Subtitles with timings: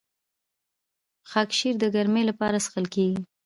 [1.31, 3.19] خاکشیر د ګرمۍ لپاره څښل کیږي.